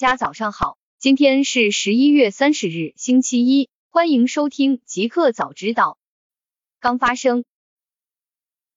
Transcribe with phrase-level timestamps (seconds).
[0.00, 5.98] 家早上好，今天是十一月三十日，星期一，欢迎收听极客早知道。
[6.80, 7.44] 刚发生，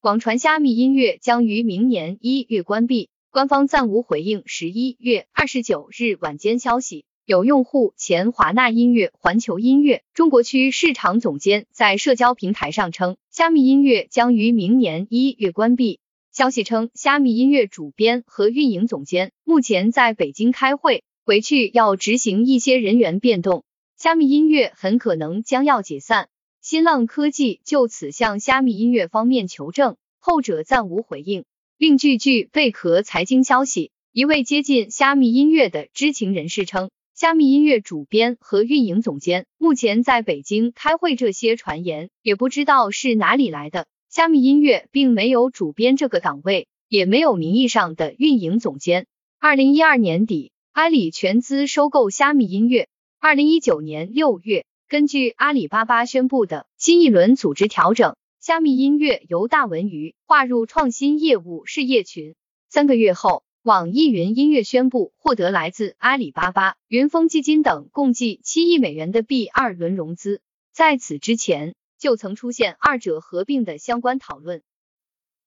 [0.01, 4.43] 网传虾米音乐将于明年一月关闭，官方暂无回应。
[4.45, 16.01] 十一月二十九日晚间消息，有用户前华纳音乐、环球音乐中国区市场总监在社交平台上称，虾米音乐将于明年一月关闭。
[16.33, 21.05] 消息称，虾米音乐主编和运营总监目前在北京开会。
[21.25, 23.63] 回去要执行一些人员变动，
[23.97, 26.27] 虾米音乐很可能将要解散。
[26.61, 31.45] 新浪科技就此向虾米音乐方面求证，后者暂无回应。
[31.77, 41.15] 另据据贝壳财经消息，一位接近虾米音乐的知情人士称，虾米音乐主编和运营总监目前在北京开会。
[41.15, 43.87] 这些传言也不知道是哪里来的。
[44.09, 49.07] 虾米音乐并没有主编这个岗位，也没有名义上的运营总监。
[49.39, 50.51] 二零一二年底。
[50.73, 52.89] 阿里全资收购虾米音乐。
[53.19, 62.33] 二零一九年六月，根据阿里巴巴宣布的新一轮组织调整，虾米音乐由大文娱划入创新业务事业群。
[62.69, 70.41] 三个月后，网易云音乐宣布获得来自阿里巴巴、云峰基金等共计七亿美元的 B 二轮融资。
[70.71, 74.63] 在此之前，就曾出现二者合并的相关讨论。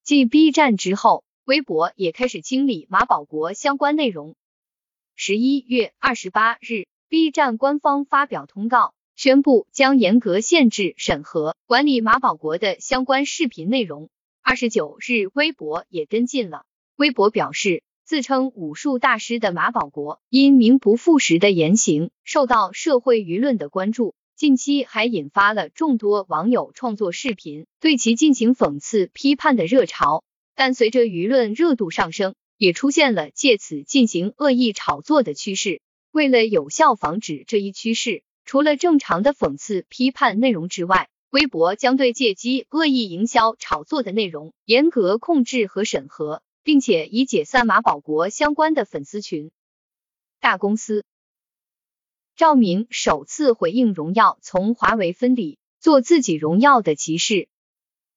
[0.04, 4.36] 继 B 站之后，微博也开始清理马保国相关内容。
[5.18, 14.10] 十一月二十八日，B 站官方发表通告，宣布将严格限制、审核、管理马保国的相关视频内容。
[14.42, 16.66] 二十九日，微博也跟进了。
[16.96, 30.24] 微博表示，自称武术大师的马保国因名不副实的言行，受到社会舆论的关注，近期还引发了众多网友创作视频对其进行讽刺、批判的热潮。
[30.54, 35.82] 但随着舆论热度上升，也出现了借此进行恶意炒作的趋势。
[36.10, 49.50] 为了有效防止这一趋势，除了正常的讽刺批判内容之外，微博将对借机恶意营销炒作的内容严格控制和审核，并且已解散马保国相关的粉丝群。
[50.40, 51.04] 大公司，
[52.36, 57.48] 赵明首次回应荣耀从华为分离，做自己荣耀的骑士。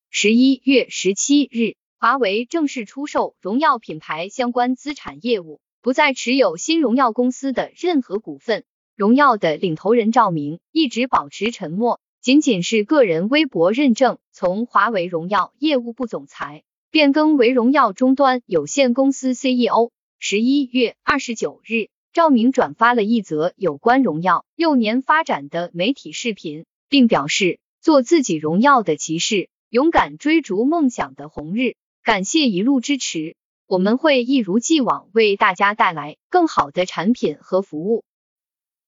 [0.09, 1.75] 十一月十七日。
[2.01, 8.63] 华为正式出售荣耀品牌相关资产业务，不再持有新荣耀公司的任何股份。
[8.95, 19.91] 荣耀的领头人赵明一直保持沉默，仅仅是个人微博认证，从华为荣耀业务部总裁变更为荣耀终端有限公司 CEO。
[20.19, 33.35] 十一月二十九日，赵明转发了一则有关荣耀六年发展的媒体视频，并表示：“做自己荣耀的骑士，勇敢追逐梦想的红日。”感谢一路支持，
[33.67, 38.03] 我们会一如既往为大家带来更好的产品和服务。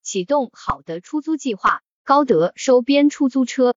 [0.02, 3.74] 启动好的出租计划，高德收编出租车。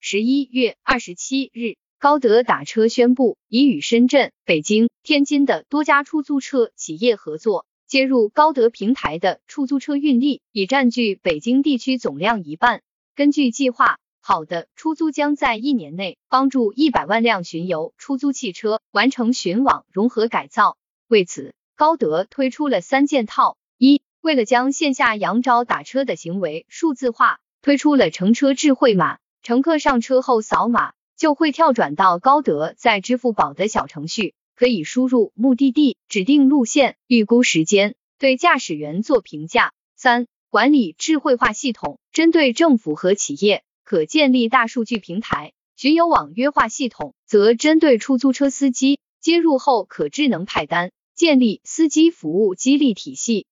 [0.00, 12.82] 十一月二十七日，高德打车宣布已与深圳、北京、天津的多家出租车企业合作，接入高德平台的出租车运力已占据北京地区总量一半。
[13.14, 14.00] 根据计划。
[14.28, 20.76] 好的，出租将在一年内帮助一百万辆巡游出租汽车完成巡网融合改造。
[21.06, 39.72] 为此，高德推出了三件套：一、为了将线下扬招打车的行为数字化，推出了乘车智慧码，乘客上车后扫码就会跳转到高德在支付宝的小程序，可以输入目的地、指定路线、预估时间，对驾驶员做评价。
[39.94, 43.62] 三、管理智慧化系统，针对政府和企业。
[43.86, 53.46] 可建立大数据平台，巡游网约化系统则针对出租车司机接入后可智能派单，建立司机服务激励体系。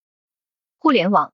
[0.76, 1.32] 互联网，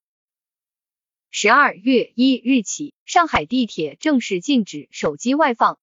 [1.30, 5.78] 十二月一日起，上海地铁正式禁止手机外放。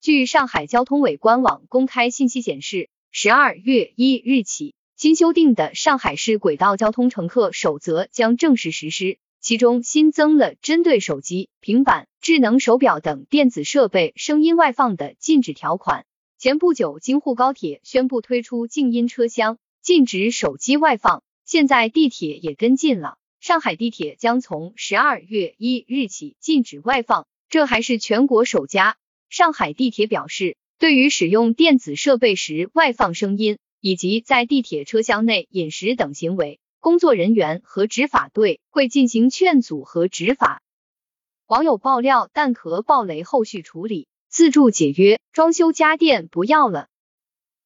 [0.00, 9.20] 据上海交通委官网公开信息显示，十二月一日起，新修订的上海市轨道交通乘客守则将正式实施。
[9.42, 16.06] 其中新增了针对手机、平板、智能手表等电子设备声音外放的禁止条款。
[16.38, 21.24] 前不久，京沪高铁宣布推出静音车厢，禁止手机外放。
[21.44, 28.96] 现在地铁也跟进了，上海地铁将从十二月一日起禁止外放，这还是全国首家。
[29.28, 36.60] 上海地铁表示，对于使用电子设备时外放声音，以及在地铁车厢内饮食等行为。
[36.82, 40.62] 工作人员和执法队会进行劝阻和执法。
[41.46, 46.88] 网友爆料蛋壳爆雷后续处理，自助解约，装修家电不要了。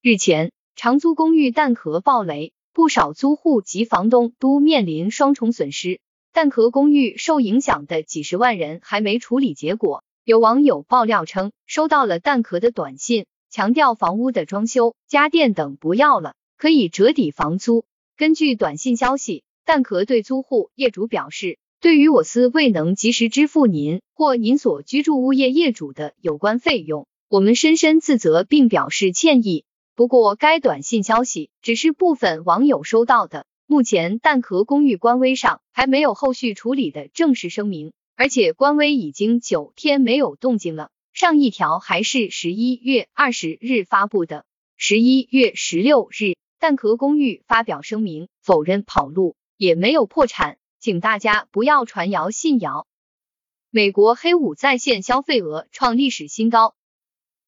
[0.03, 5.99] 日前，长租公寓蛋壳爆雷，不少租户及房东都面临双重损失。
[6.35, 10.05] 蛋壳公寓受影响的几十万人还没处理结果。
[10.25, 17.87] 有网友爆料称，收到了蛋壳的短信，强调房屋的装修、家电等不要了，可以折抵房租。
[18.19, 29.67] 根据短信消息，蛋壳对租户业主表示，对于我司未能及时支付您或您所居住物业业主的有关费用，我们深深自责并表示歉意。
[29.95, 37.93] 不过，该短信消息只是部分网友收到的，目前蛋壳公寓官微上还没有后续处理的正式声明。
[38.17, 44.47] 而且官微已经九天没有动静了，上一条还是十一月二十日发布的。
[44.79, 52.87] 十一月十六日，蛋壳公寓发表声明，否认跑路，也没有破产，请大家不要传谣信谣。
[53.71, 56.75] 美国黑五在线消费额创历史新高。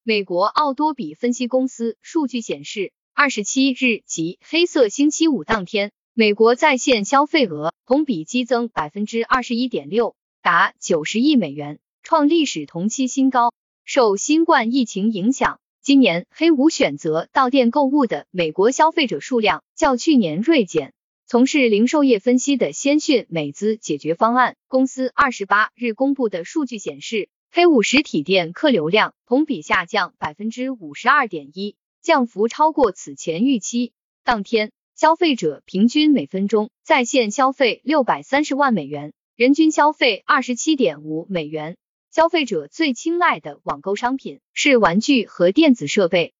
[0.02, 10.16] 美国奥多比分析公司数据显示，二十七日即黑色星期五当天，美国在线消费额同比激增百分之二十一点六。
[10.43, 13.52] 达九十亿美元，创历史同期新高。
[13.84, 20.93] 受新冠疫情影响，今年黑五选择到店购物的美国消费者数量较去年锐减。
[21.26, 33.94] 从事零售业分析的先讯美资解决方案公司二十八日公布的数据显示，黑五实体店客流量同比下降百分之五十二点一，降幅超过此前预期。
[34.25, 39.14] 当天，消费者平均每分钟在线消费六百三十万美元。
[39.37, 41.79] 人均消费二十七点五美元，
[42.10, 46.32] 消费者最青睐的网购商品是玩具和电子设备。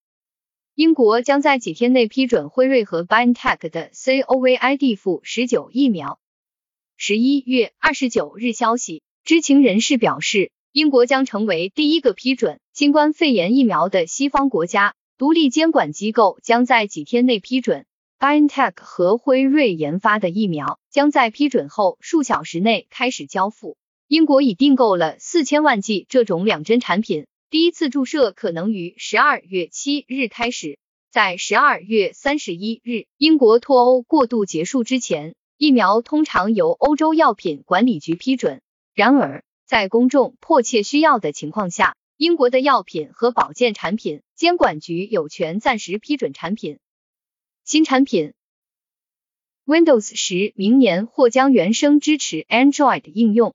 [0.73, 6.19] 英国将在几天内批准辉瑞和 BioNTech 的 COVID 负十九疫苗。
[6.97, 17.85] 十一月二十九日消息，知情人士表示，英国将成为第一个批准新冠肺炎疫苗的西方国家，独立监管机构将在几天内批准。
[18.19, 23.77] BioNTech 和辉瑞研发的疫苗将在批准后数小时内开始交付。
[24.09, 30.79] 英国已订购了四千万剂这种两针产品，第一次注射可能于十二月七日开始。
[31.11, 38.63] 在十二月三十一日英国脱欧过渡结束之前，疫苗通常由欧洲药品管理局批准。
[38.95, 46.79] 然而，在公众迫切需要的情况下，英国的药品和保健产品监管局有权暂时批准产品。
[47.63, 48.33] 新产品
[49.67, 53.53] ，Windows 十明年或将原生支持 Android 应用。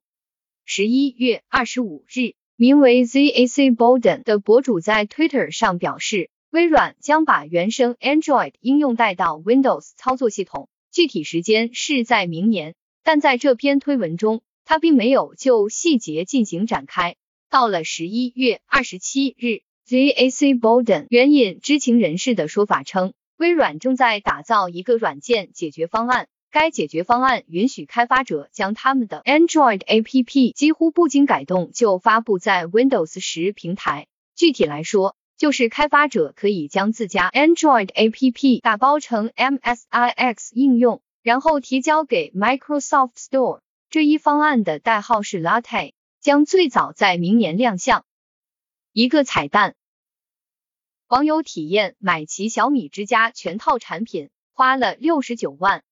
[0.67, 12.75] 十一月二十五日，名为 ZAC Bolden 的博主在 Twitter 上表示，微软将把原生 Android 应用带到 Windows 操作系统，具体时间是在明年。
[13.03, 17.17] 但在这篇推文中，他并没有就细节进行展开。
[17.51, 23.13] 到了十一月二十七日，ZAC Bolden 援引知情人士的说法称。
[23.37, 34.07] 微软正在打造一个软件解决方案，该解决方案允许开发者将他们的 Android APP 几乎不经改动就发布在 Windows 十平台。
[34.37, 43.59] 具体来说，就是开发者可以将自家 Android APP 打包成 MSIX 应用，然后提交给 Microsoft Store。
[43.91, 48.05] 这一方案的代号是 Latte，将最早在明年亮相。
[48.93, 49.75] 一个彩蛋。
[51.09, 55.83] 网友体验买齐小米之家全套产品，花了六十九万。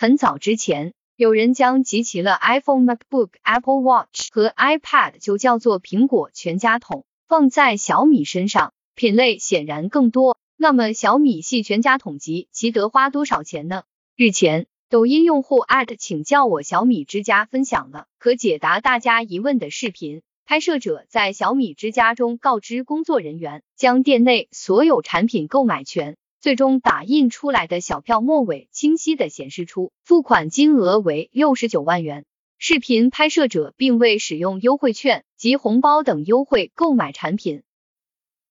[0.00, 10.38] 很早之前，有人将集齐了 iPhone、MacBook、Apple Watch 和 iPad 就叫做苹果全家桶，放在小米身上，品类显然更多。
[10.56, 13.82] 那么小米系全家桶集齐得花多少钱呢？
[14.16, 15.66] 日前，抖音用户
[15.98, 20.22] 请叫我小米之家分享了可解答大家疑问的视频。
[20.46, 32.24] 拍摄者在小米之家中告知工作人员，将店内所有产品购买全，最终打印出来的小票末尾清晰的显示出付款金额为六十九万元。
[32.56, 37.62] 视频拍摄者并未使用优惠券及红包等优惠购买产品，